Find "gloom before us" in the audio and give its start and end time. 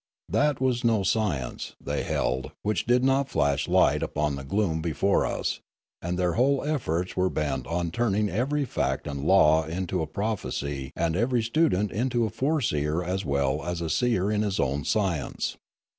4.43-5.59